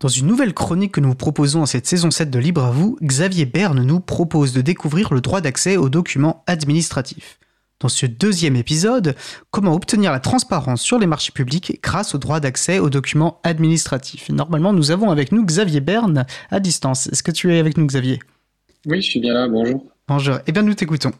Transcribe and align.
Dans 0.00 0.08
une 0.08 0.28
nouvelle 0.28 0.54
chronique 0.54 0.92
que 0.92 1.00
nous 1.00 1.08
vous 1.08 1.14
proposons 1.16 1.62
en 1.62 1.66
cette 1.66 1.86
saison 1.86 2.12
7 2.12 2.30
de 2.30 2.38
Libre 2.38 2.62
à 2.62 2.70
vous, 2.70 2.96
Xavier 3.02 3.46
Berne 3.46 3.82
nous 3.82 3.98
propose 3.98 4.52
de 4.52 4.60
découvrir 4.60 5.12
le 5.12 5.20
droit 5.20 5.40
d'accès 5.40 5.76
aux 5.76 5.88
documents 5.88 6.44
administratifs. 6.46 7.40
Dans 7.80 7.88
ce 7.88 8.06
deuxième 8.06 8.54
épisode, 8.54 9.16
comment 9.50 9.74
obtenir 9.74 10.12
la 10.12 10.20
transparence 10.20 10.82
sur 10.82 11.00
les 11.00 11.08
marchés 11.08 11.32
publics 11.32 11.80
grâce 11.82 12.14
au 12.14 12.18
droit 12.18 12.38
d'accès 12.38 12.78
aux 12.78 12.90
documents 12.90 13.40
administratifs? 13.42 14.28
Normalement, 14.28 14.72
nous 14.72 14.92
avons 14.92 15.10
avec 15.10 15.32
nous 15.32 15.44
Xavier 15.44 15.80
Berne 15.80 16.26
à 16.52 16.60
distance. 16.60 17.08
Est-ce 17.08 17.24
que 17.24 17.32
tu 17.32 17.52
es 17.52 17.58
avec 17.58 17.76
nous, 17.76 17.86
Xavier? 17.86 18.20
Oui, 18.86 19.02
je 19.02 19.10
suis 19.10 19.20
bien 19.20 19.34
là, 19.34 19.48
bonjour. 19.48 19.84
Bonjour, 20.06 20.38
eh 20.46 20.52
bien 20.52 20.62
nous 20.62 20.74
t'écoutons. 20.74 21.12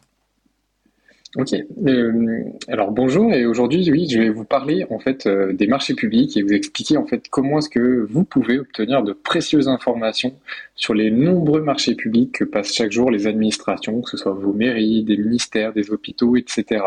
Ok. 1.35 1.53
Euh, 1.53 2.43
alors 2.67 2.89
bonjour 2.89 3.31
et 3.31 3.45
aujourd'hui 3.45 3.87
oui 3.91 4.09
je 4.09 4.17
vais 4.17 4.29
vous 4.29 4.45
parler 4.45 4.87
en 4.89 4.97
fait 4.97 5.27
euh, 5.27 5.53
des 5.53 5.67
marchés 5.67 5.93
publics 5.93 6.35
et 6.35 6.41
vous 6.41 6.53
expliquer 6.53 6.97
en 6.97 7.05
fait 7.05 7.27
comment 7.29 7.59
est-ce 7.59 7.69
que 7.69 8.07
vous 8.09 8.23
pouvez 8.23 8.57
obtenir 8.57 9.03
de 9.03 9.13
précieuses 9.13 9.67
informations 9.67 10.33
sur 10.75 10.95
les 10.95 11.11
nombreux 11.11 11.61
marchés 11.61 11.93
publics 11.93 12.31
que 12.31 12.43
passent 12.43 12.73
chaque 12.73 12.91
jour 12.91 13.11
les 13.11 13.27
administrations, 13.27 14.01
que 14.01 14.09
ce 14.09 14.17
soit 14.17 14.31
vos 14.33 14.53
mairies, 14.53 15.03
des 15.03 15.17
ministères, 15.17 15.71
des 15.71 15.91
hôpitaux, 15.91 16.35
etc. 16.35 16.83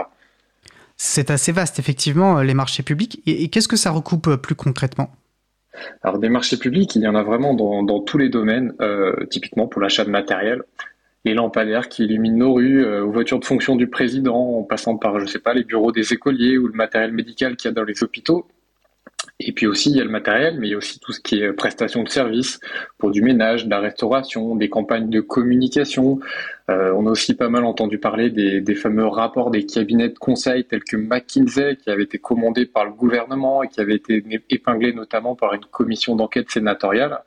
C'est 0.96 1.30
assez 1.30 1.52
vaste 1.52 1.79
effectivement 1.79 2.43
les 2.43 2.54
marchés 2.54 2.82
publics 2.82 3.23
et, 3.27 3.48
qu'est-ce 3.48 3.68
que 3.68 3.77
ça 3.77 3.93
recoupe 3.93 4.27
euh, 4.27 4.37
plus 4.37 4.56
concrètement? 4.56 5.12
Alors 6.02 6.18
des 6.18 6.29
marchés 6.29 6.56
publics, 6.56 6.96
il 6.96 7.02
y 7.02 7.06
en 7.06 7.15
a 7.15 7.23
vraiment 7.23 7.54
dans, 7.54 7.84
dans 7.84 8.01
tous 8.01 8.18
les 8.18 8.29
domaines, 8.29 8.74
typiquement 9.30 9.66
pour 9.66 9.80
l'achat 9.80 10.04
de 10.04 10.10
matériel 10.10 10.62
les 11.24 11.34
lampadaires 11.34 11.88
qui 11.88 12.04
illuminent 12.04 12.38
nos 12.38 12.54
rues, 12.54 12.84
euh, 12.84 13.04
aux 13.04 13.12
voitures 13.12 13.38
de 13.38 13.44
fonction 13.44 13.76
du 13.76 13.86
président, 13.86 14.58
en 14.58 14.62
passant 14.62 14.96
par, 14.96 15.20
je 15.20 15.26
sais 15.26 15.38
pas, 15.38 15.54
les 15.54 15.64
bureaux 15.64 15.92
des 15.92 16.12
écoliers 16.12 16.58
ou 16.58 16.66
le 16.66 16.74
matériel 16.74 17.12
médical 17.12 17.56
qu'il 17.56 17.68
y 17.68 17.72
a 17.72 17.74
dans 17.74 17.84
les 17.84 18.02
hôpitaux. 18.02 18.48
Et 19.38 19.52
puis 19.52 19.66
aussi, 19.66 19.90
il 19.90 19.96
y 19.96 20.00
a 20.00 20.04
le 20.04 20.10
matériel, 20.10 20.58
mais 20.58 20.68
il 20.68 20.70
y 20.70 20.74
a 20.74 20.76
aussi 20.76 20.98
tout 21.00 21.12
ce 21.12 21.20
qui 21.20 21.40
est 21.40 21.52
prestation 21.52 22.02
de 22.02 22.08
services 22.08 22.60
pour 22.98 23.10
du 23.10 23.22
ménage, 23.22 23.64
de 23.64 23.70
la 23.70 23.80
restauration, 23.80 24.56
des 24.56 24.68
campagnes 24.68 25.10
de 25.10 25.20
communication. 25.20 26.20
Euh, 26.70 26.92
on 26.96 27.06
a 27.06 27.10
aussi 27.10 27.34
pas 27.34 27.48
mal 27.48 27.64
entendu 27.64 27.98
parler 27.98 28.30
des, 28.30 28.60
des, 28.60 28.74
fameux 28.74 29.07
rapports 29.07 29.51
des 29.51 29.66
cabinets 29.66 30.09
de 30.09 30.18
conseil 30.18 30.64
tels 30.64 30.84
que 30.84 30.96
McKinsey, 30.96 31.76
qui 31.76 31.90
avaient 31.90 32.04
été 32.04 32.18
commandés 32.18 32.66
par 32.66 32.84
le 32.84 32.92
gouvernement 32.92 33.62
et 33.62 33.68
qui 33.68 33.80
avaient 33.80 33.96
été 33.96 34.24
épinglés 34.51 34.92
notamment 34.92 35.34
par 35.34 35.54
une 35.54 35.64
commission 35.64 36.14
d'enquête 36.14 36.51
sénatoriale. 36.51 37.20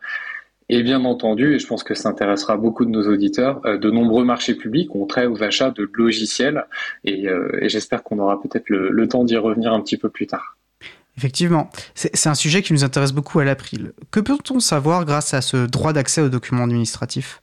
Et 0.67 0.81
bien 0.81 1.05
entendu, 1.05 1.53
et 1.53 1.59
je 1.59 1.67
pense 1.67 1.83
que 1.83 1.93
ça 1.93 2.09
intéressera 2.09 2.57
beaucoup 2.57 2.85
de 2.85 2.89
nos 2.89 3.07
auditeurs, 3.07 3.61
euh, 3.65 3.77
de 3.77 3.91
nombreux 3.91 4.25
marchés 4.25 4.55
publics 4.55 4.95
ont 4.95 5.05
trait 5.05 5.27
aux 5.27 5.43
achats 5.43 5.69
de 5.69 5.89
logiciels 5.93 6.65
et, 7.03 7.27
euh, 7.27 7.49
j'espère 7.63 8.01
qu'on 8.01 8.17
aura 8.17 8.41
peut-être 8.41 8.69
le, 8.69 9.07
temps 9.07 9.23
d'y 9.23 9.37
revenir 9.37 9.71
un 9.73 9.81
petit 9.81 9.97
peu 9.97 10.09
plus 10.09 10.25
tard. 10.25 10.57
Effectivement, 11.17 11.69
c'est 11.93 12.27
un 12.27 12.33
sujet 12.33 12.61
qui 12.61 12.73
nous 12.73 12.83
intéresse 12.83 13.13
beaucoup 13.13 13.39
à 13.39 13.45
l'April. 13.45 13.93
Que 14.11 14.19
peut-on 14.19 14.59
savoir 14.59 15.05
grâce 15.05 15.33
à 15.33 15.41
ce 15.41 15.65
droit 15.65 15.93
d'accès 15.93 16.21
aux 16.21 16.29
documents 16.29 16.63
administratifs? 16.63 17.41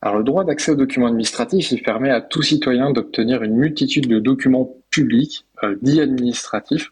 Alors 0.00 0.18
le 0.18 0.24
droit 0.24 0.42
d'accès 0.42 0.72
aux 0.72 0.76
documents 0.76 1.06
administratifs, 1.06 1.70
il 1.70 1.82
permet 1.82 2.10
à 2.10 2.20
tout 2.20 2.42
citoyen 2.42 2.90
d'obtenir 2.90 3.42
une 3.44 3.54
multitude 3.54 4.08
de 4.08 4.18
documents 4.18 4.74
publics, 4.90 5.46
euh, 5.62 5.76
dits 5.80 6.00
administratifs, 6.00 6.90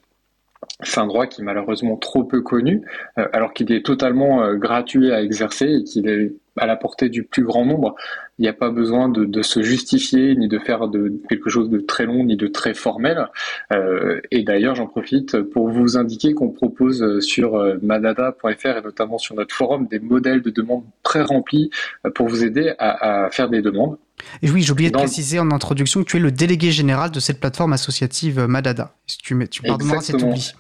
c'est 0.83 1.01
un 1.01 1.07
droit 1.07 1.27
qui 1.27 1.41
est 1.41 1.45
malheureusement 1.45 1.97
trop 1.97 2.25
peu 2.25 2.41
connu, 2.41 2.83
euh, 3.19 3.27
alors 3.33 3.53
qu'il 3.53 3.73
est 3.73 3.85
totalement 3.85 4.43
euh, 4.43 4.55
gratuit 4.55 5.13
à 5.13 5.23
exercer 5.23 5.67
et 5.67 5.85
qu'il 5.85 6.09
est 6.09 6.33
à 6.57 6.67
la 6.67 6.77
portée 6.77 7.09
du 7.09 7.23
plus 7.23 7.45
grand 7.45 7.65
nombre. 7.65 7.95
Il 8.39 8.43
n'y 8.43 8.49
a 8.49 8.53
pas 8.53 8.71
besoin 8.71 9.09
de, 9.09 9.43
se 9.43 9.63
justifier, 9.63 10.35
ni 10.35 10.49
de 10.49 10.59
faire 10.59 10.89
de, 10.89 11.13
quelque 11.29 11.49
chose 11.49 11.71
de 11.71 11.79
très 11.79 12.07
long, 12.07 12.25
ni 12.25 12.37
de 12.37 12.49
très 12.49 12.75
formel. 12.75 13.29
Euh, 13.73 14.21
et 14.31 14.43
d'ailleurs, 14.43 14.75
j'en 14.75 14.87
profite 14.87 15.41
pour 15.41 15.69
vous 15.69 15.97
indiquer 15.97 16.35
qu'on 16.35 16.51
propose 16.51 17.21
sur 17.21 17.63
madada.fr 17.83 18.67
et 18.67 18.83
notamment 18.83 19.19
sur 19.19 19.37
notre 19.37 19.55
forum 19.55 19.87
des 19.87 20.01
modèles 20.01 20.43
de 20.43 20.51
demande 20.51 20.85
très 21.03 21.23
remplis 21.23 21.71
pour 22.15 22.29
vous 22.29 22.45
aider 22.45 22.75
à, 22.79 23.25
à 23.25 23.31
faire 23.31 23.49
des 23.49 23.63
demandes. 23.63 23.97
Et 24.43 24.51
oui, 24.51 24.63
j'ai 24.63 24.73
oublié 24.73 24.91
de 24.91 24.97
préciser 24.97 25.39
en 25.39 25.51
introduction 25.51 26.03
que 26.03 26.09
tu 26.09 26.17
es 26.17 26.21
le 26.21 26.33
délégué 26.33 26.71
général 26.73 27.11
de 27.11 27.21
cette 27.21 27.41
plateforme 27.41 27.73
associative 27.73 28.41
Madada. 28.47 28.95
Tu, 29.07 29.49
tu 29.49 29.63
pardonneras 29.63 30.01
cet 30.01 30.23
oubli. 30.23 30.53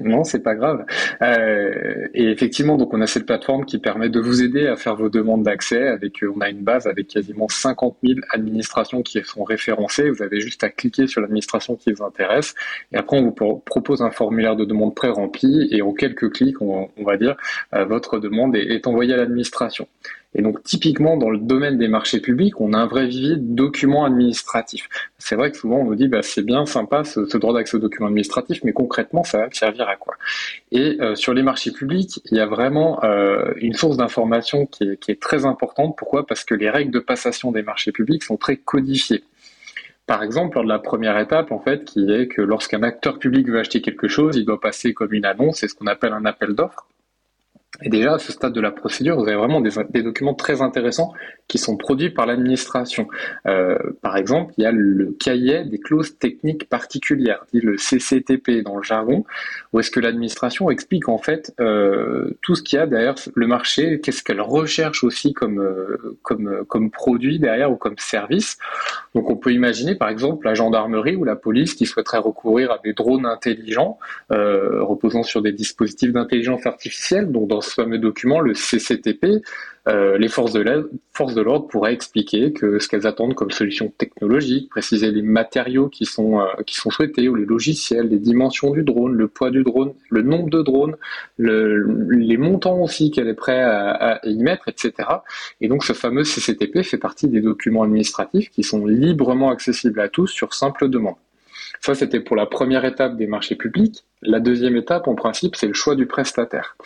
Non, 0.00 0.22
c'est 0.22 0.42
pas 0.42 0.54
grave. 0.54 0.86
Euh, 1.22 2.06
et 2.14 2.30
effectivement, 2.30 2.76
donc 2.76 2.94
on 2.94 3.00
a 3.00 3.08
cette 3.08 3.26
plateforme 3.26 3.64
qui 3.64 3.78
permet 3.78 4.08
de 4.08 4.20
vous 4.20 4.42
aider 4.42 4.68
à 4.68 4.76
faire 4.76 4.94
vos 4.94 5.08
demandes 5.08 5.42
d'accès. 5.42 5.88
Avec, 5.88 6.22
on 6.22 6.40
a 6.40 6.50
une 6.50 6.62
base 6.62 6.86
avec 6.86 7.08
quasiment 7.08 7.48
50 7.48 7.96
000 8.04 8.20
administrations 8.30 9.02
qui 9.02 9.20
sont 9.24 9.42
référencées. 9.42 10.08
Vous 10.08 10.22
avez 10.22 10.40
juste 10.40 10.62
à 10.62 10.68
cliquer 10.68 11.08
sur 11.08 11.20
l'administration 11.20 11.74
qui 11.74 11.92
vous 11.92 12.04
intéresse, 12.04 12.54
et 12.92 12.96
après 12.96 13.18
on 13.18 13.24
vous 13.24 13.60
propose 13.64 14.02
un 14.02 14.12
formulaire 14.12 14.54
de 14.54 14.64
demande 14.64 14.94
pré-rempli, 14.94 15.68
et 15.72 15.82
en 15.82 15.92
quelques 15.92 16.32
clics, 16.32 16.62
on, 16.62 16.88
va 17.04 17.16
dire, 17.16 17.36
euh, 17.74 17.84
votre 17.84 18.20
demande 18.20 18.54
est 18.54 18.86
envoyée 18.86 19.14
à 19.14 19.16
l'administration. 19.16 19.88
Et 20.34 20.42
donc 20.42 20.62
typiquement 20.62 21.16
dans 21.16 21.30
le 21.30 21.38
domaine 21.38 21.78
des 21.78 21.88
marchés 21.88 22.20
publics, 22.20 22.60
on 22.60 22.72
a 22.72 22.78
un 22.78 22.86
vrai 22.86 23.06
vivier 23.06 23.36
de 23.36 23.54
documents 23.54 24.04
administratifs. 24.04 24.88
C'est 25.18 25.36
vrai 25.36 25.50
que 25.50 25.56
souvent 25.56 25.78
on 25.78 25.84
nous 25.84 25.94
dit 25.94 26.08
bah, 26.08 26.22
c'est 26.22 26.42
bien 26.42 26.64
sympa 26.66 27.04
ce, 27.04 27.36
droit 27.36 27.54
d'accès 27.54 27.76
aux 27.76 27.80
documents 27.80 28.08
administratifs, 28.08 28.64
mais 28.64 28.72
concrètement 28.72 29.24
ça 29.24 29.38
va 29.38 29.48
servir 29.52 29.88
à 29.88 29.96
quoi? 29.96 30.14
Et 30.70 30.98
euh, 31.00 31.14
sur 31.14 31.34
les 31.34 31.42
marchés 31.42 31.72
publics, 31.72 32.20
il 32.30 32.36
y 32.36 32.40
a 32.40 32.46
vraiment 32.46 33.02
euh, 33.04 33.52
une 33.56 33.74
source 33.74 33.96
d'information 33.96 34.66
qui 34.66 34.96
qui 34.98 35.10
est 35.10 35.20
très 35.20 35.44
importante. 35.44 35.96
Pourquoi? 35.96 36.26
Parce 36.26 36.44
que 36.44 36.54
les 36.54 36.70
règles 36.70 36.92
de 36.92 37.00
passation 37.00 37.52
des 37.52 37.62
marchés 37.62 37.92
publics 37.92 38.22
sont 38.22 38.36
très 38.36 38.56
codifiées. 38.56 39.24
Par 40.06 40.22
exemple, 40.22 40.56
lors 40.56 40.64
de 40.64 40.68
la 40.68 40.78
première 40.78 41.18
étape, 41.18 41.52
en 41.52 41.60
fait, 41.60 41.84
qui 41.84 42.10
est 42.10 42.26
que 42.26 42.42
lorsqu'un 42.42 42.82
acteur 42.82 43.18
public 43.18 43.48
veut 43.48 43.58
acheter 43.58 43.80
quelque 43.80 44.08
chose, 44.08 44.36
il 44.36 44.44
doit 44.44 44.60
passer 44.60 44.94
comme 44.94 45.12
une 45.12 45.24
annonce, 45.24 45.58
c'est 45.58 45.68
ce 45.68 45.74
qu'on 45.74 45.86
appelle 45.86 46.12
un 46.12 46.24
appel 46.24 46.54
d'offres. 46.54 46.86
Et 47.80 47.88
déjà, 47.88 48.14
à 48.14 48.18
ce 48.18 48.32
stade 48.32 48.52
de 48.52 48.60
la 48.60 48.70
procédure, 48.70 49.16
vous 49.16 49.26
avez 49.26 49.36
vraiment 49.36 49.62
des, 49.62 49.70
des 49.90 50.02
documents 50.02 50.34
très 50.34 50.60
intéressants 50.60 51.14
qui 51.48 51.56
sont 51.56 51.76
produits 51.76 52.10
par 52.10 52.26
l'administration. 52.26 53.08
Euh, 53.46 53.78
par 54.02 54.16
exemple, 54.18 54.52
il 54.58 54.64
y 54.64 54.66
a 54.66 54.72
le 54.72 55.16
cahier 55.18 55.64
des 55.64 55.78
clauses 55.78 56.18
techniques 56.18 56.68
particulières, 56.68 57.44
dit 57.52 57.60
le 57.60 57.76
CCTP 57.78 58.62
dans 58.62 58.76
le 58.76 58.82
jargon, 58.82 59.24
où 59.72 59.80
est-ce 59.80 59.90
que 59.90 60.00
l'administration 60.00 60.70
explique 60.70 61.08
en 61.08 61.18
fait 61.18 61.54
euh, 61.60 62.36
tout 62.42 62.54
ce 62.54 62.62
qu'il 62.62 62.78
y 62.78 62.82
a 62.82 62.86
derrière 62.86 63.14
le 63.34 63.46
marché, 63.46 64.00
qu'est-ce 64.00 64.22
qu'elle 64.22 64.42
recherche 64.42 65.02
aussi 65.02 65.32
comme, 65.32 65.58
euh, 65.58 66.18
comme, 66.22 66.64
comme 66.68 66.90
produit 66.90 67.38
derrière 67.38 67.72
ou 67.72 67.76
comme 67.76 67.96
service. 67.96 68.58
Donc 69.14 69.30
on 69.30 69.36
peut 69.36 69.52
imaginer 69.52 69.94
par 69.94 70.10
exemple 70.10 70.46
la 70.46 70.54
gendarmerie 70.54 71.16
ou 71.16 71.24
la 71.24 71.36
police 71.36 71.74
qui 71.74 71.86
souhaiterait 71.86 72.18
recourir 72.18 72.70
à 72.70 72.78
des 72.84 72.92
drones 72.92 73.26
intelligents 73.26 73.98
euh, 74.30 74.82
reposant 74.82 75.22
sur 75.22 75.40
des 75.40 75.52
dispositifs 75.52 76.12
d'intelligence 76.12 76.66
artificielle. 76.66 77.30
Donc 77.30 77.48
dans 77.48 77.61
ce 77.62 77.74
fameux 77.74 77.98
document, 77.98 78.40
le 78.40 78.54
CCTP, 78.54 79.42
euh, 79.88 80.16
les 80.16 80.28
forces 80.28 80.52
de 80.52 80.60
l'ordre 81.40 81.66
pourraient 81.66 81.92
expliquer 81.92 82.52
que 82.52 82.78
ce 82.78 82.88
qu'elles 82.88 83.06
attendent 83.06 83.34
comme 83.34 83.50
solution 83.50 83.92
technologique, 83.98 84.70
préciser 84.70 85.10
les 85.10 85.22
matériaux 85.22 85.88
qui 85.88 86.04
sont, 86.04 86.40
euh, 86.40 86.44
qui 86.66 86.76
sont 86.76 86.90
souhaités 86.90 87.28
ou 87.28 87.34
les 87.34 87.44
logiciels, 87.44 88.08
les 88.08 88.18
dimensions 88.18 88.70
du 88.70 88.84
drone, 88.84 89.14
le 89.14 89.26
poids 89.26 89.50
du 89.50 89.64
drone, 89.64 89.92
le 90.10 90.22
nombre 90.22 90.50
de 90.50 90.62
drones, 90.62 90.96
les 91.38 92.36
montants 92.36 92.80
aussi 92.80 93.10
qu'elle 93.10 93.28
est 93.28 93.34
prête 93.34 93.58
à, 93.58 94.14
à, 94.14 94.26
y 94.26 94.36
mettre, 94.36 94.68
etc. 94.68 94.92
Et 95.60 95.68
donc 95.68 95.84
ce 95.84 95.92
fameux 95.92 96.22
CCTP 96.22 96.84
fait 96.84 96.98
partie 96.98 97.26
des 97.26 97.40
documents 97.40 97.82
administratifs 97.82 98.50
qui 98.50 98.62
sont 98.62 98.86
librement 98.86 99.50
accessibles 99.50 100.00
à 100.00 100.08
tous 100.08 100.28
sur 100.28 100.54
simple 100.54 100.88
demande. 100.88 101.16
Ça, 101.80 101.96
c'était 101.96 102.20
pour 102.20 102.36
la 102.36 102.46
première 102.46 102.84
étape 102.84 103.16
des 103.16 103.26
marchés 103.26 103.56
publics. 103.56 104.04
La 104.22 104.38
deuxième 104.38 104.76
étape, 104.76 105.08
en 105.08 105.16
principe, 105.16 105.56
c'est 105.56 105.66
le 105.66 105.74
choix 105.74 105.96
du 105.96 106.06
prestataire. 106.06 106.76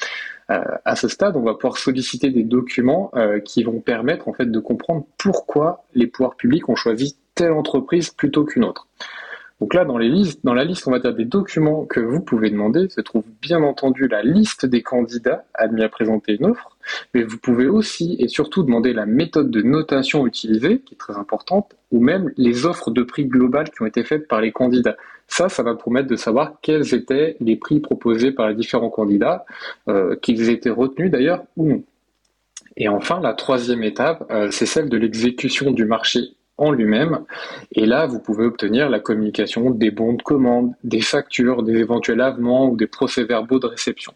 Euh, 0.51 0.63
à 0.85 0.95
ce 0.95 1.09
stade, 1.09 1.37
on 1.37 1.43
va 1.43 1.55
pouvoir 1.55 1.77
solliciter 1.77 2.31
des 2.31 2.45
documents 2.45 3.11
euh, 3.17 3.41
qui 3.41 3.65
vont 3.65 3.81
permettre 3.81 4.29
en 4.29 4.33
fait 4.33 4.47
de 4.47 4.59
comprendre 4.61 5.05
pourquoi 5.19 5.85
les 5.95 6.07
pouvoirs 6.07 6.37
publics 6.37 6.69
ont 6.69 6.77
choisi 6.77 7.17
telle 7.35 7.53
entreprise 7.53 8.11
plutôt 8.11 8.45
qu'une 8.45 8.65
autre. 8.65 8.87
Donc 9.61 9.75
là, 9.75 9.85
dans, 9.85 9.99
les 9.99 10.09
listes, 10.09 10.45
dans 10.45 10.55
la 10.55 10.65
liste, 10.65 10.87
on 10.87 10.91
va 10.91 10.99
dire 10.99 11.15
des 11.15 11.25
documents 11.25 11.87
que 11.87 12.01
vous 12.01 12.21
pouvez 12.21 12.51
demander, 12.51 12.89
se 12.91 13.01
trouve 13.01 13.25
bien 13.41 13.63
entendu 13.63 14.07
la 14.07 14.23
liste 14.23 14.67
des 14.67 14.83
candidats 14.83 15.45
admis 15.55 15.83
à 15.83 15.89
présenter 15.89 16.35
une 16.35 16.47
offre, 16.47 16.76
mais 17.15 17.23
vous 17.23 17.39
pouvez 17.39 17.69
aussi 17.69 18.17
et 18.19 18.29
surtout 18.29 18.63
demander 18.63 18.93
la 18.93 19.07
méthode 19.07 19.51
de 19.51 19.63
notation 19.63 20.27
utilisée, 20.27 20.81
qui 20.81 20.95
est 20.95 20.99
très 20.99 21.17
importante, 21.17 21.75
ou 21.93 22.01
même 22.01 22.33
les 22.37 22.67
offres 22.67 22.91
de 22.91 23.03
prix 23.03 23.27
globales 23.27 23.71
qui 23.71 23.83
ont 23.83 23.87
été 23.87 24.05
faites 24.05 24.29
par 24.29 24.41
les 24.41 24.53
candidats. 24.53 24.97
Ça, 25.29 25.49
ça 25.49 25.63
va 25.63 25.75
permettre 25.75 26.09
de 26.09 26.17
savoir 26.17 26.55
quels 26.63 26.95
étaient 26.95 27.37
les 27.41 27.57
prix 27.57 27.81
proposés 27.81 28.31
par 28.31 28.49
les 28.49 28.55
différents 28.55 28.91
candidats, 28.91 29.45
euh, 29.89 30.17
qu'ils 30.17 30.51
étaient 30.51 30.71
retenus 30.71 31.11
d'ailleurs 31.11 31.45
ou 31.57 31.69
non. 31.69 31.83
Et 32.77 32.89
enfin, 32.89 33.21
la 33.21 33.33
troisième 33.33 33.83
étape, 33.83 34.27
euh, 34.31 34.51
c'est 34.51 34.67
celle 34.67 34.89
de 34.89 34.97
l'exécution 34.97 35.71
du 35.71 35.85
marché 35.85 36.21
en 36.59 36.71
lui-même. 36.71 37.21
Et 37.73 37.87
là, 37.87 38.07
vous 38.07 38.21
pouvez 38.21 38.45
obtenir 38.45 38.89
la 38.89 39.01
communication 39.01 39.71
des 39.71 39.91
bons 39.91 40.15
de 40.15 40.23
commande, 40.23 40.73
des 40.85 41.01
factures, 41.01 41.63
des 41.63 41.77
éventuels 41.77 42.21
avements 42.21 42.69
ou 42.69 42.77
des 42.77 42.87
procès-verbaux 42.87 43.59
de 43.59 43.67
réception. 43.67 44.13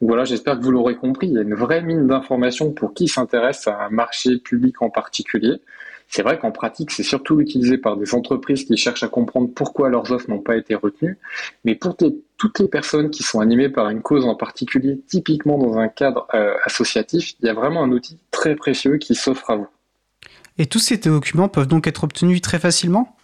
Donc 0.00 0.08
voilà, 0.08 0.24
j'espère 0.24 0.58
que 0.58 0.64
vous 0.64 0.70
l'aurez 0.70 0.96
compris, 0.96 1.28
il 1.28 1.34
y 1.34 1.38
a 1.38 1.42
une 1.42 1.54
vraie 1.54 1.82
mine 1.82 2.06
d'informations 2.06 2.72
pour 2.72 2.94
qui 2.94 3.08
s'intéresse 3.08 3.66
à 3.66 3.84
un 3.84 3.90
marché 3.90 4.38
public 4.38 4.82
en 4.82 4.90
particulier. 4.90 5.60
C'est 6.08 6.22
vrai 6.22 6.38
qu'en 6.38 6.52
pratique, 6.52 6.90
c'est 6.90 7.02
surtout 7.02 7.40
utilisé 7.40 7.78
par 7.78 7.96
des 7.96 8.14
entreprises 8.14 8.64
qui 8.64 8.76
cherchent 8.76 9.02
à 9.02 9.08
comprendre 9.08 9.48
pourquoi 9.52 9.88
leurs 9.88 10.12
offres 10.12 10.28
n'ont 10.28 10.42
pas 10.42 10.56
été 10.56 10.74
retenues. 10.74 11.18
Mais 11.64 11.74
pour 11.74 11.96
toutes 11.96 12.58
les 12.58 12.68
personnes 12.68 13.10
qui 13.10 13.22
sont 13.22 13.40
animées 13.40 13.68
par 13.68 13.88
une 13.88 14.02
cause 14.02 14.24
en 14.26 14.34
particulier, 14.34 15.00
typiquement 15.08 15.58
dans 15.58 15.78
un 15.78 15.88
cadre 15.88 16.28
euh, 16.34 16.54
associatif, 16.64 17.34
il 17.40 17.46
y 17.46 17.48
a 17.48 17.54
vraiment 17.54 17.82
un 17.82 17.90
outil 17.90 18.18
très 18.30 18.54
précieux 18.54 18.98
qui 18.98 19.14
s'offre 19.14 19.50
à 19.50 19.56
vous. 19.56 19.68
Et 20.58 20.66
tous 20.66 20.78
ces 20.78 20.98
documents 20.98 21.48
peuvent 21.48 21.66
donc 21.66 21.86
être 21.86 22.04
obtenus 22.04 22.40
très 22.40 22.58
facilement? 22.58 23.16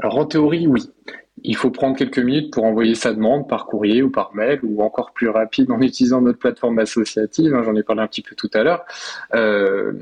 Alors 0.00 0.16
en 0.18 0.24
théorie, 0.24 0.66
oui. 0.66 0.88
Il 1.44 1.56
faut 1.56 1.70
prendre 1.70 1.96
quelques 1.96 2.18
minutes 2.18 2.52
pour 2.52 2.64
envoyer 2.64 2.94
sa 2.94 3.12
demande 3.12 3.48
par 3.48 3.66
courrier 3.66 4.02
ou 4.02 4.10
par 4.10 4.34
mail 4.34 4.60
ou 4.62 4.82
encore 4.82 5.12
plus 5.12 5.28
rapide 5.28 5.70
en 5.70 5.80
utilisant 5.82 6.20
notre 6.20 6.38
plateforme 6.38 6.78
associative. 6.78 7.54
Hein, 7.54 7.62
j'en 7.64 7.74
ai 7.74 7.82
parlé 7.82 8.02
un 8.02 8.06
petit 8.06 8.22
peu 8.22 8.34
tout 8.34 8.50
à 8.54 8.62
l'heure. 8.62 8.84
Euh, 9.34 9.92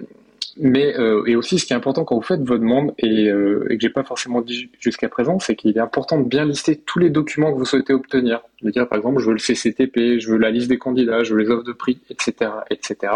mais 0.59 0.99
euh, 0.99 1.25
et 1.27 1.37
aussi, 1.37 1.59
ce 1.59 1.67
qui 1.67 1.75
est 1.75 1.77
important 1.77 2.05
quand 2.05 2.17
vous 2.17 2.23
faites 2.23 2.41
votre 2.41 2.61
demande 2.61 2.94
et, 2.99 3.29
euh, 3.29 3.67
et 3.69 3.77
que 3.77 3.83
j'ai 3.83 3.91
pas 3.91 4.05
forcément 4.05 4.41
dit 4.41 4.71
jusqu'à 4.81 5.09
présent, 5.09 5.38
c'est 5.38 5.55
qu'il 5.55 5.77
est 5.77 5.81
important 5.81 6.19
de 6.19 6.27
bien 6.27 6.47
lister 6.47 6.77
tous 6.77 6.99
les 6.99 7.11
documents 7.11 7.53
que 7.53 7.59
vous 7.59 7.67
souhaitez 7.67 7.93
obtenir. 7.93 8.41
De 8.62 8.71
dire 8.71 8.89
par 8.89 8.97
exemple, 8.97 9.21
je 9.21 9.27
veux 9.27 9.35
le 9.35 9.39
CCTP, 9.39 10.19
je 10.19 10.31
veux 10.31 10.39
la 10.39 10.50
liste 10.50 10.69
des 10.69 10.79
candidats, 10.79 11.25
je 11.25 11.35
veux 11.35 11.41
les 11.41 11.50
offres 11.50 11.65
de 11.65 11.73
prix, 11.73 12.00
etc., 12.09 12.50
etc. 12.71 13.12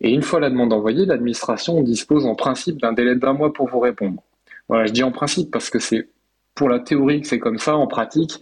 Et 0.00 0.10
une 0.12 0.22
fois 0.22 0.40
la 0.40 0.50
demande 0.50 0.72
envoyée, 0.72 1.06
l'administration 1.06 1.82
dispose 1.82 2.26
en 2.26 2.34
principe 2.34 2.80
d'un 2.80 2.92
délai 2.92 3.16
d'un 3.16 3.32
mois 3.32 3.52
pour 3.52 3.68
vous 3.68 3.80
répondre. 3.80 4.22
Voilà, 4.68 4.86
je 4.86 4.92
dis 4.92 5.02
en 5.02 5.10
principe 5.10 5.50
parce 5.50 5.70
que 5.70 5.78
c'est 5.78 6.08
pour 6.58 6.68
la 6.68 6.80
théorie 6.80 7.20
que 7.20 7.28
c'est 7.28 7.38
comme 7.38 7.58
ça. 7.58 7.76
En 7.76 7.86
pratique, 7.86 8.40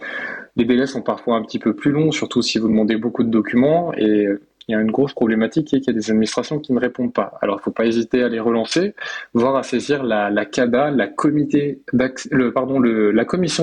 les 0.55 0.65
délais 0.65 0.87
sont 0.87 1.03
parfois 1.03 1.35
un 1.35 1.43
petit 1.43 1.59
peu 1.59 1.75
plus 1.75 1.91
longs, 1.91 2.11
surtout 2.11 2.41
si 2.41 2.57
vous 2.57 2.67
demandez 2.67 2.97
beaucoup 2.97 3.23
de 3.23 3.29
documents. 3.29 3.93
Et 3.93 4.27
il 4.67 4.71
y 4.71 4.75
a 4.75 4.81
une 4.81 4.89
grosse 4.89 5.13
problématique 5.13 5.67
qui 5.67 5.75
est 5.75 5.81
qu'il 5.81 5.93
y 5.93 5.95
a 5.95 5.99
des 5.99 6.09
administrations 6.09 6.57
qui 6.57 6.73
ne 6.73 6.79
répondent 6.79 7.13
pas. 7.13 7.37
Alors, 7.43 7.57
il 7.57 7.59
ne 7.59 7.63
faut 7.63 7.71
pas 7.71 7.85
hésiter 7.85 8.23
à 8.23 8.27
les 8.27 8.39
relancer, 8.39 8.95
voire 9.35 9.55
à 9.55 9.61
saisir 9.61 10.01
la, 10.01 10.45
CADA, 10.45 10.89
la, 10.89 11.07
commission 11.07 11.77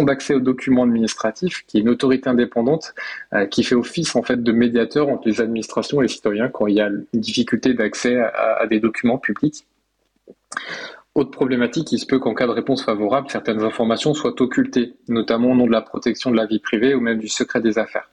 d'accès 0.05 0.35
aux 0.35 0.41
documents 0.41 0.85
administratifs, 0.85 1.65
qui 1.67 1.79
est 1.79 1.81
une 1.81 1.89
autorité 1.89 2.31
indépendante 2.31 2.95
euh, 3.33 3.47
qui 3.47 3.65
fait 3.65 3.75
office 3.75 4.15
en 4.15 4.23
fait 4.23 4.41
de 4.41 4.53
médiateur 4.53 5.09
entre 5.09 5.27
les 5.27 5.41
administrations 5.41 6.01
et 6.01 6.05
les 6.05 6.09
citoyens 6.09 6.49
quand 6.49 6.69
il 6.69 6.77
y 6.77 6.81
a 6.81 6.87
une 6.87 7.05
difficulté 7.13 7.75
d'accès 7.75 8.19
à 8.19 8.69
des 8.69 8.79
documents 8.79 9.19
publics. 9.19 9.67
Autre 11.15 11.31
problématique, 11.31 11.93
il 11.93 11.99
se 11.99 12.07
peut 12.07 12.19
qu'en 12.19 12.35
cas 12.35 12.47
de 12.47 12.53
réponse 12.53 12.85
favorable, 12.85 13.29
certaines 13.31 13.63
informations 13.63 14.15
soient 14.15 14.41
occultées, 14.43 14.95
notamment 15.07 15.53
au 15.53 15.55
nom 15.55 15.67
de 15.67 15.73
la 15.73 15.81
protection 15.81 16.33
de 16.33 16.37
la 16.37 16.47
vie 16.47 16.59
privée 16.59 16.93
ou 16.95 17.01
même 17.01 17.19
du 17.19 17.29
secret 17.29 17.61
des 17.61 17.79
affaires. 17.79 18.11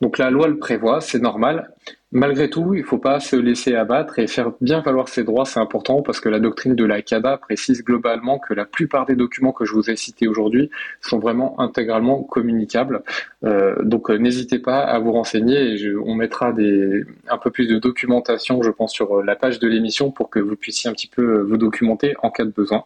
Donc 0.00 0.18
la 0.18 0.30
loi 0.30 0.46
le 0.46 0.56
prévoit, 0.56 1.00
c'est 1.00 1.18
normal. 1.18 1.72
Malgré 2.10 2.48
tout, 2.48 2.72
il 2.72 2.80
ne 2.80 2.86
faut 2.86 2.96
pas 2.96 3.20
se 3.20 3.36
laisser 3.36 3.74
abattre 3.74 4.18
et 4.18 4.26
faire 4.26 4.52
bien 4.62 4.80
valoir 4.80 5.10
ses 5.10 5.24
droits, 5.24 5.44
c'est 5.44 5.60
important 5.60 6.00
parce 6.00 6.20
que 6.20 6.30
la 6.30 6.40
doctrine 6.40 6.74
de 6.74 6.86
la 6.86 7.02
CADA 7.02 7.36
précise 7.36 7.84
globalement 7.84 8.38
que 8.38 8.54
la 8.54 8.64
plupart 8.64 9.04
des 9.04 9.14
documents 9.14 9.52
que 9.52 9.66
je 9.66 9.74
vous 9.74 9.90
ai 9.90 9.96
cités 9.96 10.26
aujourd'hui 10.26 10.70
sont 11.02 11.18
vraiment 11.18 11.60
intégralement 11.60 12.22
communicables. 12.22 13.02
Euh, 13.44 13.74
donc 13.82 14.10
euh, 14.10 14.16
n'hésitez 14.16 14.58
pas 14.58 14.80
à 14.80 14.98
vous 14.98 15.12
renseigner 15.12 15.74
et 15.74 15.96
on 16.02 16.14
mettra 16.14 16.48
un 16.48 17.38
peu 17.38 17.50
plus 17.50 17.66
de 17.68 17.78
documentation, 17.78 18.62
je 18.62 18.70
pense, 18.70 18.94
sur 18.94 19.22
la 19.22 19.36
page 19.36 19.58
de 19.58 19.68
l'émission 19.68 20.10
pour 20.10 20.30
que 20.30 20.38
vous 20.38 20.56
puissiez 20.56 20.88
un 20.88 20.94
petit 20.94 21.08
peu 21.08 21.42
vous 21.42 21.58
documenter 21.58 22.14
en 22.22 22.30
cas 22.30 22.46
de 22.46 22.52
besoin. 22.52 22.84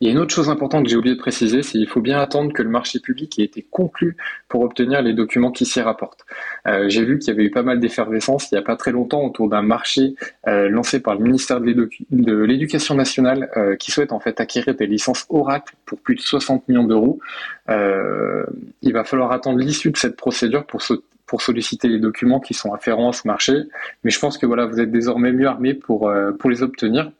Il 0.00 0.06
y 0.06 0.10
a 0.10 0.12
une 0.12 0.18
autre 0.18 0.34
chose 0.34 0.48
importante 0.48 0.84
que 0.84 0.90
j'ai 0.90 0.96
oublié 0.96 1.14
de 1.14 1.20
préciser, 1.20 1.62
c'est 1.62 1.72
qu'il 1.72 1.88
faut 1.88 2.00
bien 2.00 2.18
attendre 2.18 2.52
que 2.52 2.62
le 2.62 2.68
marché 2.68 3.00
public 3.00 3.38
ait 3.38 3.44
été 3.44 3.66
conclu 3.70 4.16
pour 4.48 4.62
obtenir 4.62 5.02
les 5.02 5.12
documents 5.12 5.50
qui 5.50 5.66
s'y 5.66 5.80
rapportent. 5.80 6.24
Euh, 6.66 6.88
j'ai 6.88 7.04
vu 7.04 7.18
qu'il 7.18 7.28
y 7.28 7.30
avait 7.32 7.44
eu 7.44 7.50
pas 7.50 7.62
mal 7.62 7.80
d'effervescence 7.80 8.50
il 8.50 8.54
n'y 8.54 8.58
a 8.58 8.62
pas 8.62 8.76
très 8.76 8.92
longtemps 8.92 9.24
autour 9.24 9.48
d'un 9.48 9.62
marché 9.62 10.14
euh, 10.46 10.68
lancé 10.68 11.00
par 11.00 11.14
le 11.14 11.20
ministère 11.20 11.60
de 11.60 12.44
l'Éducation 12.44 12.94
nationale 12.94 13.50
euh, 13.56 13.76
qui 13.76 13.90
souhaite 13.90 14.12
en 14.12 14.20
fait 14.20 14.40
acquérir 14.40 14.74
des 14.74 14.86
licences 14.86 15.26
Oracle 15.28 15.74
pour 15.84 15.98
plus 16.00 16.14
de 16.14 16.20
60 16.20 16.68
millions 16.68 16.84
d'euros. 16.84 17.20
il 17.68 18.92
va 18.92 19.04
falloir 19.04 19.32
attendre 19.32 19.58
l'issue 19.58 19.90
de 19.90 19.96
cette 19.96 20.16
procédure 20.16 20.66
pour 20.66 21.42
solliciter 21.42 21.88
les 21.88 21.98
documents 21.98 22.40
qui 22.40 22.54
sont 22.54 22.72
afférents 22.72 23.10
à 23.10 23.12
ce 23.12 23.26
marché. 23.26 23.54
Mais 24.02 24.10
je 24.10 24.18
pense 24.18 24.38
que 24.38 24.46
voilà, 24.46 24.66
vous 24.66 24.80
êtes 24.80 24.90
désormais 24.90 25.32
mieux 25.32 25.48
pour, 25.78 26.12
pour 26.38 26.50
les 26.50 26.62
obtenir. 26.62 27.12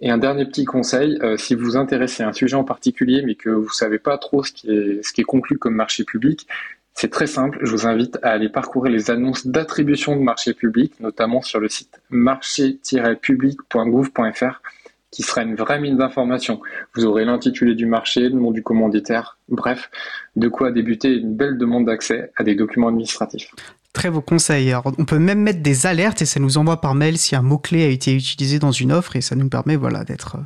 Et 0.00 0.10
un 0.10 0.18
dernier 0.18 0.44
petit 0.44 0.64
conseil, 0.64 1.18
euh, 1.22 1.36
si 1.36 1.54
vous 1.54 1.64
vous 1.64 1.76
intéressez 1.76 2.22
à 2.22 2.28
un 2.28 2.32
sujet 2.32 2.56
en 2.56 2.64
particulier, 2.64 3.22
mais 3.22 3.34
que 3.34 3.50
vous 3.50 3.70
savez 3.70 3.98
pas 3.98 4.16
trop 4.18 4.44
ce 4.44 4.52
qui 4.52 4.70
est, 4.70 5.02
ce 5.02 5.12
qui 5.12 5.22
est 5.22 5.24
conclu 5.24 5.58
comme 5.58 5.74
marché 5.74 6.04
public, 6.04 6.46
c'est 6.94 7.10
très 7.10 7.26
simple. 7.28 7.58
Je 7.62 7.70
vous 7.70 7.86
invite 7.86 8.18
à 8.22 8.30
aller 8.30 8.48
parcourir 8.48 8.92
les 8.92 9.10
annonces 9.10 9.46
d'attribution 9.46 10.16
de 10.16 10.20
marché 10.20 10.52
public, 10.52 10.98
notamment 10.98 11.42
sur 11.42 11.60
le 11.60 11.68
site 11.68 12.00
marché-public.gouv.fr, 12.10 14.62
qui 15.10 15.22
sera 15.22 15.42
une 15.42 15.54
vraie 15.54 15.80
mine 15.80 15.96
d'informations. 15.96 16.60
Vous 16.94 17.04
aurez 17.04 17.24
l'intitulé 17.24 17.76
du 17.76 17.86
marché, 17.86 18.22
le 18.22 18.30
nom 18.30 18.50
du 18.50 18.64
commanditaire, 18.64 19.38
bref, 19.48 19.90
de 20.34 20.48
quoi 20.48 20.72
débuter 20.72 21.14
une 21.14 21.36
belle 21.36 21.56
demande 21.56 21.86
d'accès 21.86 22.32
à 22.36 22.42
des 22.42 22.56
documents 22.56 22.88
administratifs 22.88 23.54
très 23.98 24.10
vos 24.10 24.20
conseils. 24.20 24.72
on 24.74 25.04
peut 25.04 25.18
même 25.18 25.40
mettre 25.40 25.60
des 25.60 25.86
alertes 25.86 26.22
et 26.22 26.24
ça 26.24 26.38
nous 26.38 26.56
envoie 26.56 26.80
par 26.80 26.94
mail 26.94 27.18
si 27.18 27.34
un 27.34 27.42
mot-clé 27.42 27.82
a 27.82 27.88
été 27.88 28.14
utilisé 28.14 28.60
dans 28.60 28.70
une 28.70 28.92
offre 28.92 29.16
et 29.16 29.20
ça 29.20 29.34
nous 29.34 29.48
permet 29.48 29.74
voilà, 29.74 30.04
d'être, 30.04 30.36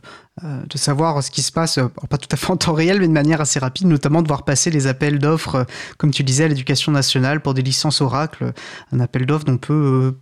euh, 0.43 0.63
de 0.65 0.79
savoir 0.79 1.23
ce 1.23 1.31
qui 1.31 1.43
se 1.43 1.53
passe, 1.53 1.79
pas 2.09 2.17
tout 2.17 2.31
à 2.33 2.37
fait 2.37 2.51
en 2.51 2.57
temps 2.57 2.73
réel, 2.73 2.99
mais 2.99 3.09
de 3.09 3.13
manière 3.13 3.43
assez 3.43 3.59
rapide, 3.59 3.89
notamment 3.89 4.23
de 4.23 4.29
voir 4.29 4.47
passer 4.47 4.71
les 4.71 4.87
appels 4.87 5.19
d'offres, 5.19 5.57
euh, 5.57 5.65
comme 5.99 6.13
tu 6.13 6.25
disais, 6.25 6.45
à 6.45 6.49
l'éducation 6.49 6.93
nationale 6.93 7.43
pour 7.43 7.53
des 7.53 7.61
licences 7.61 8.01
Oracle. 8.01 8.55
Un 8.91 9.01
appel 9.01 9.27
d'offres 9.27 9.45
dont 9.45 9.53
on 9.53 9.59
peut 9.59 9.75
euh, 9.75 10.13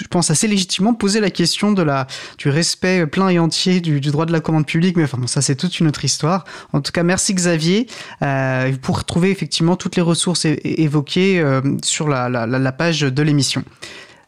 je 0.00 0.06
pense 0.08 0.30
assez 0.30 0.48
légitimement 0.48 0.94
poser 0.94 1.20
la 1.20 1.30
question 1.30 1.72
de 1.72 1.82
la 1.82 2.06
du 2.38 2.48
respect 2.48 3.06
plein 3.06 3.28
et 3.28 3.38
entier 3.38 3.80
du, 3.80 4.00
droit 4.00 4.26
de 4.26 4.32
la 4.32 4.40
commande 4.40 4.66
publique. 4.66 4.96
Mais 4.96 5.04
enfin 5.04 5.18
bon 5.18 5.26
ça 5.26 5.42
c'est 5.42 5.56
toute 5.56 5.80
une 5.80 5.88
autre 5.88 6.04
histoire. 6.04 6.44
En 6.72 6.80
tout 6.80 6.92
cas 6.92 7.02
merci 7.02 7.34
Xavier. 7.34 7.86
Euh, 8.22 8.72
pour 8.82 8.98
retrouver 8.98 9.30
effectivement 9.30 9.76
toutes 9.76 9.96
les 9.96 10.02
ressources 10.02 10.44
évoquées 10.44 11.40
euh, 11.40 11.60
sur 11.82 12.08
la, 12.08 12.28
la, 12.28 12.46
la, 12.46 12.72
page 12.72 13.00
de 13.00 13.22
l'émission. 13.22 13.64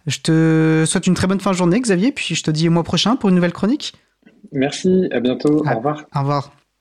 Je 0.06 0.18
te 0.20 0.84
souhaite 0.86 1.06
une 1.06 1.14
très 1.14 1.26
bonne 1.26 1.40
fin 1.40 1.50
de 1.50 1.56
journée 1.56 1.80
Xavier. 1.80 2.12
Puis 2.12 2.34
je 2.34 2.42
te 2.42 2.50
dis 2.50 2.68
au 2.68 2.72
mois 2.72 2.84
prochain 2.84 3.16
pour 3.16 3.28
une 3.28 3.34
nouvelle 3.34 3.52
chronique. 3.52 3.94
Merci. 4.52 5.08
À 5.12 5.20
bientôt. 5.20 5.64
Au 5.66 5.76
revoir. 5.76 6.04
au 6.14 6.20
revoir 6.20 6.55